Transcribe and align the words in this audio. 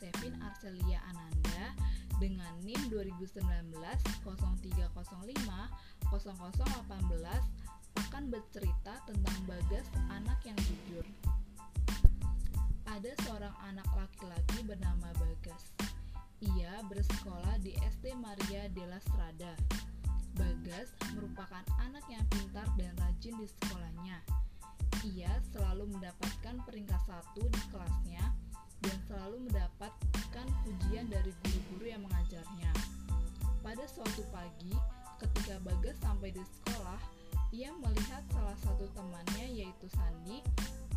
Kevin 0.00 0.40
Arcelia 0.40 1.00
Ananda 1.12 1.76
dengan 2.16 2.52
NIM 2.64 2.88
2019 2.88 3.44
0305 4.24 5.04
0018 6.08 7.64
akan 7.94 8.24
bercerita 8.30 8.94
tentang 9.04 9.38
Bagas, 9.44 9.86
anak 10.08 10.38
yang 10.46 10.58
jujur. 10.64 11.04
Ada 12.88 13.12
seorang 13.26 13.54
anak 13.66 13.88
laki-laki 13.92 14.62
bernama 14.62 15.10
Bagas. 15.18 15.74
Ia 16.40 16.84
bersekolah 16.86 17.58
di 17.60 17.74
SD 17.82 18.14
Maria 18.16 18.70
della 18.70 19.00
Strada. 19.02 19.58
Bagas 20.34 20.90
merupakan 21.14 21.62
anak 21.82 22.04
yang 22.10 22.24
pintar 22.30 22.66
dan 22.78 22.94
rajin 22.98 23.34
di 23.38 23.46
sekolahnya. 23.46 24.18
Ia 25.04 25.32
selalu 25.52 25.94
mendapatkan 25.94 26.56
peringkat 26.64 27.02
satu 27.06 27.44
di 27.46 27.62
kelasnya 27.70 28.43
pujian 30.64 31.06
dari 31.12 31.30
guru-guru 31.44 31.84
yang 31.92 32.02
mengajarnya. 32.08 32.72
Pada 33.60 33.84
suatu 33.84 34.24
pagi, 34.32 34.72
ketika 35.20 35.60
Bagas 35.60 35.96
sampai 36.00 36.32
di 36.32 36.40
sekolah, 36.40 37.00
ia 37.52 37.70
melihat 37.70 38.24
salah 38.32 38.56
satu 38.64 38.88
temannya 38.96 39.46
yaitu 39.46 39.86
Sandi 39.92 40.40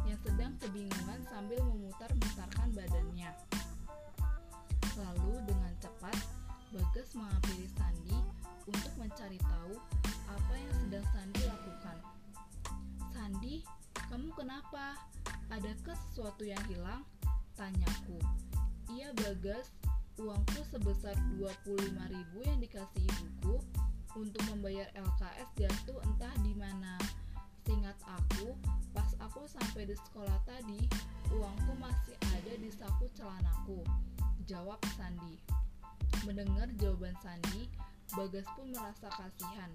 yang 0.07 0.19
sedang 0.23 0.55
kebingungan 0.63 1.19
sambil 1.27 1.59
memutar-mutarkan 1.67 2.67
badannya. 2.71 3.31
Lalu 4.97 5.35
dengan 5.43 5.73
cepat, 5.83 6.17
Bagas 6.71 7.07
menghampiri 7.13 7.67
Sandi 7.75 8.17
untuk 8.67 8.93
mencari 8.99 9.39
tahu 9.39 9.75
apa 10.27 10.53
yang 10.55 10.73
sedang 10.87 11.05
Sandi 11.11 11.41
lakukan. 11.43 11.97
Sandi, 13.11 13.55
kamu 14.07 14.31
kenapa? 14.35 14.95
Adakah 15.51 15.95
sesuatu 16.07 16.43
yang 16.43 16.63
hilang? 16.67 17.03
Tanyaku. 17.55 18.46
Iya 18.87 19.11
Bagas, 19.19 19.67
uangku 20.15 20.63
sebesar 20.71 21.11
25.000 21.35 22.07
yang 22.47 22.59
dikasih 22.63 23.03
ibuku 23.03 23.59
untuk 24.15 24.39
membayar 24.47 24.87
LKS 24.95 25.49
jatuh 25.59 25.99
entah 26.07 26.31
di 26.39 26.55
mana. 26.55 26.95
Seingat 27.67 27.99
aku, 28.07 28.55
pas 28.95 29.11
aku 29.19 29.43
sampai 29.43 29.91
di 29.91 29.95
sekolah 30.07 30.39
tadi, 30.47 30.87
uangku 31.35 31.75
masih 31.83 32.15
ada 32.31 32.53
di 32.55 32.71
saku 32.71 33.11
celanaku. 33.11 33.83
Jawab 34.47 34.79
Sandi. 34.95 35.35
Mendengar 36.23 36.71
jawaban 36.79 37.15
Sandi, 37.19 37.67
Bagas 38.15 38.47
pun 38.55 38.71
merasa 38.71 39.11
kasihan 39.11 39.67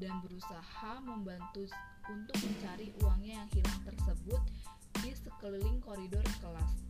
dan 0.00 0.16
berusaha 0.24 0.96
membantu 1.04 1.68
untuk 2.08 2.36
mencari 2.40 2.88
uangnya 3.04 3.44
yang 3.44 3.48
hilang 3.52 3.80
tersebut 3.84 4.40
di 5.04 5.12
sekeliling 5.12 5.76
koridor 5.84 6.24
kelas. 6.40 6.85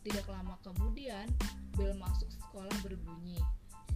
Tidak 0.00 0.26
lama 0.28 0.56
kemudian, 0.64 1.28
bel 1.76 1.92
masuk 2.00 2.28
sekolah 2.32 2.72
berbunyi. 2.80 3.36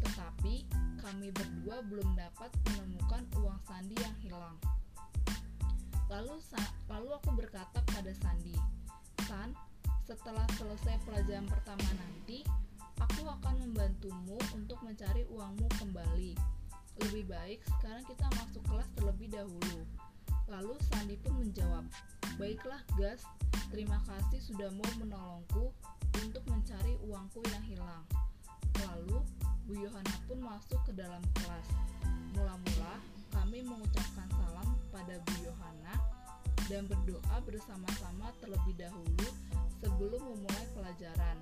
Tetapi 0.05 0.69
kami 1.01 1.33
berdua 1.33 1.81
belum 1.85 2.17
dapat 2.17 2.53
menemukan 2.73 3.25
uang 3.41 3.59
Sandi 3.65 3.97
yang 3.97 4.17
hilang. 4.21 4.57
Lalu 6.13 6.37
lalu 6.87 7.09
aku 7.17 7.31
berkata 7.33 7.81
pada 7.89 8.13
Sandi, 8.21 8.55
"San, 9.25 9.57
setelah 10.05 10.45
selesai 10.61 11.01
pelajaran 11.09 11.49
pertama 11.49 11.89
nanti, 11.97 12.45
Aku 13.03 13.27
akan 13.27 13.59
membantumu 13.59 14.39
untuk 14.55 14.79
mencari 14.87 15.27
uangmu 15.27 15.67
kembali. 15.83 16.39
Lebih 17.03 17.27
baik 17.27 17.59
sekarang 17.67 18.07
kita 18.07 18.27
masuk 18.39 18.63
kelas 18.71 18.87
terlebih 18.95 19.35
dahulu. 19.35 19.83
Lalu 20.47 20.79
Sandi 20.87 21.19
pun 21.19 21.35
menjawab, 21.43 21.83
Baiklah 22.39 22.83
Gas, 22.95 23.27
terima 23.75 23.99
kasih 24.07 24.39
sudah 24.39 24.71
mau 24.71 24.87
menolongku 25.03 25.75
untuk 26.23 26.45
mencari 26.47 26.95
uangku 27.03 27.41
yang 27.51 27.65
hilang. 27.67 28.05
Lalu 28.85 29.19
Bu 29.65 29.73
Yohana 29.81 30.17
pun 30.29 30.39
masuk 30.45 30.81
ke 30.85 30.93
dalam 30.93 31.23
kelas. 31.41 31.67
Mula-mula 32.37 33.01
kami 33.33 33.65
mengucapkan 33.65 34.29
salam 34.35 34.69
pada 34.93 35.17
Bu 35.25 35.35
Yohana 35.43 35.95
dan 36.69 36.85
berdoa 36.89 37.37
bersama-sama 37.45 38.33
terlebih 38.41 38.77
dahulu 38.77 39.29
sebelum 39.83 40.21
memulai 40.21 40.67
pelajaran. 40.77 41.37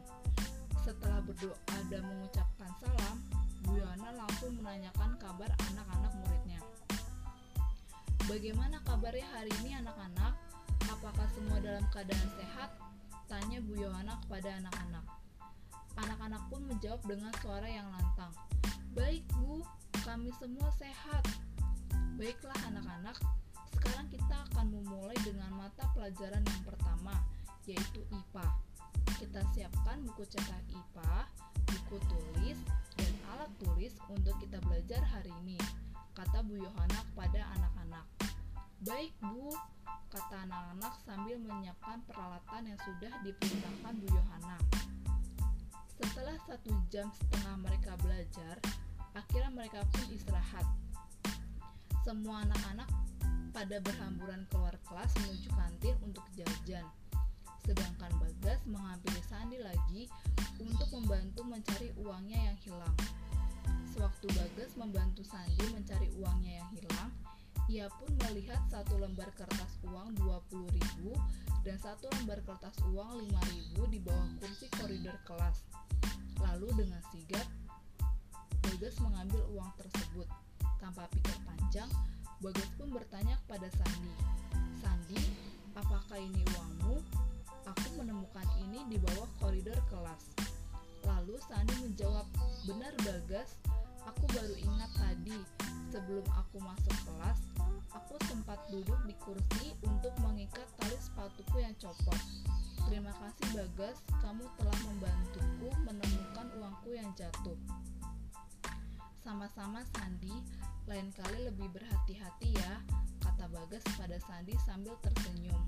Setelah 0.82 1.22
berdoa 1.22 1.78
dan 1.90 2.02
mengucapkan 2.06 2.70
salam, 2.82 3.16
Bu 3.62 3.78
Yohana 3.78 4.10
langsung 4.18 4.54
menanyakan 4.58 5.14
kabar 5.18 5.50
anak-anak 5.70 6.12
muridnya. 6.22 6.60
Bagaimana 8.26 8.78
kabarnya 8.86 9.26
hari 9.34 9.50
ini 9.62 9.78
anak-anak? 9.78 10.34
Apakah 10.90 11.26
semua 11.34 11.58
dalam 11.62 11.82
keadaan 11.90 12.28
sehat? 12.38 12.70
Tanya 13.32 13.64
Bu 13.64 13.80
Yohana 13.80 14.20
kepada 14.28 14.60
anak-anak. 14.60 15.08
Anak-anak 15.96 16.42
pun 16.52 16.68
menjawab 16.68 17.00
dengan 17.08 17.32
suara 17.40 17.64
yang 17.64 17.88
lantang. 17.88 18.28
Baik 18.92 19.24
Bu, 19.32 19.64
kami 20.04 20.28
semua 20.36 20.68
sehat. 20.76 21.24
Baiklah 22.20 22.60
anak-anak, 22.68 23.16
sekarang 23.72 24.04
kita 24.12 24.36
akan 24.52 24.76
memulai 24.76 25.16
dengan 25.24 25.48
mata 25.56 25.80
pelajaran 25.96 26.44
yang 26.44 26.62
pertama, 26.68 27.24
yaitu 27.64 28.04
IPA. 28.12 28.46
Kita 29.16 29.40
siapkan 29.56 30.04
buku 30.04 30.28
cetak 30.28 30.68
IPA, 30.68 31.24
buku 31.72 31.96
tulis, 32.12 32.60
dan 33.00 33.12
alat 33.32 33.48
tulis 33.56 33.96
untuk 34.12 34.36
kita 34.44 34.60
belajar 34.60 35.00
hari 35.08 35.32
ini, 35.40 35.56
kata 36.12 36.44
Bu 36.44 36.60
Yohana 36.60 37.00
kepada 37.16 37.48
anak-anak. 37.56 38.04
Baik 38.82 39.14
Bu, 39.22 39.54
kata 40.10 40.42
anak-anak 40.42 40.98
sambil 41.06 41.38
menyiapkan 41.38 42.02
peralatan 42.02 42.66
yang 42.66 42.80
sudah 42.82 43.14
diperintahkan 43.22 43.94
Bu 44.02 44.10
Yohana. 44.10 44.58
Setelah 46.02 46.34
satu 46.50 46.74
jam 46.90 47.06
setengah 47.14 47.62
mereka 47.62 47.94
belajar, 48.02 48.58
akhirnya 49.14 49.54
mereka 49.54 49.86
pun 49.86 50.02
istirahat. 50.10 50.66
Semua 52.02 52.42
anak-anak 52.42 52.90
pada 53.54 53.78
berhamburan 53.78 54.42
keluar 54.50 54.74
kelas 54.90 55.14
menuju 55.22 55.48
kantin 55.54 55.94
untuk 56.02 56.26
jajan 56.34 56.82
sedangkan 57.62 58.10
Bagas 58.18 58.58
menghampiri 58.66 59.22
Sandi 59.22 59.58
lagi 59.62 60.10
untuk 60.58 60.90
membantu 60.90 61.46
mencari 61.46 61.94
uangnya 62.02 62.50
yang 62.50 62.58
hilang. 62.66 62.96
Sewaktu 63.94 64.26
Bagas 64.34 64.74
membantu 64.74 65.22
Sandi 65.22 65.62
mencari 65.70 66.10
uangnya 66.18 66.58
yang 66.58 66.70
hilang, 66.74 67.10
ia 67.70 67.86
pun 67.94 68.10
melihat 68.26 68.58
satu 68.66 68.98
lembar 68.98 69.30
kertas 69.38 69.78
uang 69.86 70.18
20.000 70.18 71.62
dan 71.62 71.76
satu 71.78 72.10
lembar 72.18 72.42
kertas 72.42 72.74
uang 72.90 73.22
5.000 73.78 73.92
di 73.92 73.98
bawah 74.02 74.28
kursi 74.42 74.66
koridor 74.74 75.14
kelas. 75.22 75.62
Lalu 76.42 76.86
dengan 76.86 77.02
sigap, 77.14 77.46
Bagas 78.62 78.94
mengambil 79.02 79.42
uang 79.54 79.70
tersebut. 79.78 80.26
Tanpa 80.82 81.06
pikir 81.14 81.34
panjang, 81.46 81.90
Bagas 82.42 82.66
pun 82.74 82.90
bertanya 82.90 83.38
kepada 83.46 83.70
Sandi, 83.78 84.10
Sandi, 84.82 85.22
apakah 85.78 86.18
ini 86.18 86.42
uangmu? 86.58 86.98
Aku 87.62 87.88
menemukan 87.94 88.46
ini 88.58 88.82
di 88.90 88.98
bawah 88.98 89.30
koridor 89.38 89.78
kelas. 89.86 90.34
Lalu 91.06 91.38
Sandi 91.46 91.74
menjawab, 91.78 92.26
benar 92.66 92.90
Bagas, 93.06 93.54
aku 94.02 94.26
baru 94.34 94.54
ingat 94.58 94.90
tadi, 94.98 95.38
sebelum 95.94 96.26
aku 96.34 96.58
masuk 96.58 96.96
kelas, 97.06 97.38
aku 98.12 98.28
sempat 98.28 98.60
duduk 98.68 99.00
di 99.08 99.16
kursi 99.24 99.72
untuk 99.88 100.12
mengikat 100.20 100.68
tali 100.76 101.00
sepatuku 101.00 101.64
yang 101.64 101.72
copot. 101.80 102.20
Terima 102.84 103.08
kasih 103.08 103.48
Bagas, 103.56 104.04
kamu 104.20 104.44
telah 104.60 104.78
membantuku 104.84 105.72
menemukan 105.88 106.46
uangku 106.60 106.92
yang 106.92 107.08
jatuh. 107.16 107.56
Sama-sama 109.24 109.80
Sandi, 109.96 110.44
lain 110.84 111.08
kali 111.16 111.48
lebih 111.48 111.72
berhati-hati 111.72 112.52
ya, 112.52 112.84
kata 113.24 113.48
Bagas 113.48 113.80
pada 113.96 114.20
Sandi 114.28 114.52
sambil 114.60 114.92
tersenyum. 115.00 115.64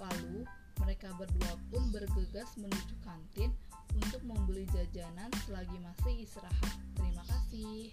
Lalu, 0.00 0.48
mereka 0.80 1.12
berdua 1.20 1.60
pun 1.68 1.92
bergegas 1.92 2.56
menuju 2.56 2.96
kantin 3.04 3.52
untuk 3.92 4.24
membeli 4.24 4.64
jajanan 4.72 5.28
selagi 5.44 5.76
masih 5.84 6.24
istirahat. 6.24 6.72
Terima 6.96 7.20
kasih. 7.28 7.92